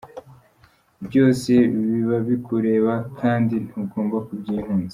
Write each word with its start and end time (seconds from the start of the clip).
Byose 1.05 1.51
biba 1.91 2.17
bikureba 2.27 2.93
kandi 3.19 3.55
ntugomba 3.65 4.17
kubyihunza. 4.27 4.89